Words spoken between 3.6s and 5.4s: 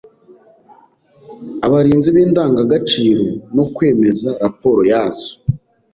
kwemeza raporo yazo.